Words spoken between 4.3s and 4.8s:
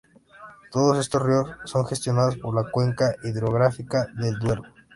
Duero.